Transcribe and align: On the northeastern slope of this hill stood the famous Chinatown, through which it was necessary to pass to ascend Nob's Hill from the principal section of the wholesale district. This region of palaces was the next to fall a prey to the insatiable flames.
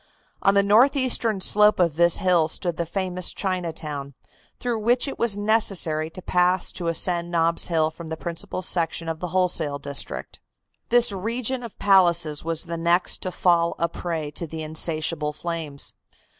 On 0.41 0.55
the 0.55 0.63
northeastern 0.63 1.41
slope 1.41 1.79
of 1.79 1.95
this 1.95 2.17
hill 2.17 2.47
stood 2.47 2.77
the 2.77 2.87
famous 2.87 3.31
Chinatown, 3.31 4.15
through 4.59 4.79
which 4.79 5.07
it 5.07 5.19
was 5.19 5.37
necessary 5.37 6.09
to 6.09 6.23
pass 6.23 6.71
to 6.71 6.87
ascend 6.87 7.29
Nob's 7.29 7.67
Hill 7.67 7.91
from 7.91 8.09
the 8.09 8.17
principal 8.17 8.63
section 8.63 9.07
of 9.07 9.19
the 9.19 9.27
wholesale 9.27 9.77
district. 9.77 10.39
This 10.89 11.11
region 11.11 11.61
of 11.61 11.77
palaces 11.77 12.43
was 12.43 12.63
the 12.63 12.77
next 12.77 13.21
to 13.21 13.31
fall 13.31 13.75
a 13.77 13.87
prey 13.87 14.31
to 14.31 14.47
the 14.47 14.63
insatiable 14.63 15.33
flames. 15.33 15.93